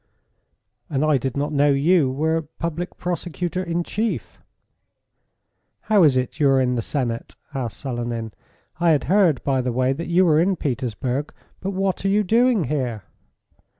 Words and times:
"And 0.89 1.05
I 1.05 1.19
did 1.19 1.37
not 1.37 1.53
know 1.53 1.69
you 1.69 2.09
were 2.09 2.41
Public 2.57 2.97
Prosecutor 2.97 3.61
in 3.63 3.83
Chief." 3.83 4.39
"How 5.81 6.01
is 6.01 6.17
it 6.17 6.39
you 6.39 6.49
are 6.49 6.59
in 6.59 6.73
the 6.73 6.81
Senate?" 6.81 7.35
asked 7.53 7.77
Selenin. 7.79 8.33
"I 8.79 8.89
had 8.93 9.03
heard, 9.03 9.43
by 9.43 9.61
the 9.61 9.71
way, 9.71 9.93
that 9.93 10.07
you 10.07 10.25
were 10.25 10.39
in 10.39 10.55
Petersburg. 10.55 11.31
But 11.59 11.73
what 11.73 12.03
are 12.03 12.09
you 12.09 12.23
doing 12.23 12.63
here?" 12.63 13.03